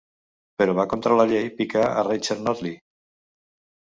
Però 0.61 0.73
va 0.77 0.85
contra 0.93 1.19
la 1.21 1.27
llei 1.33 1.45
picar 1.61 1.85
a 1.91 2.07
Rachel 2.11 2.45
Notley. 2.49 2.77